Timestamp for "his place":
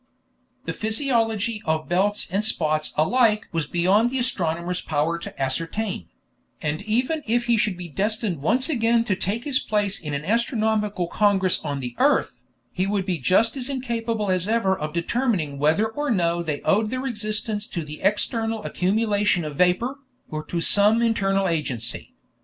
9.43-9.99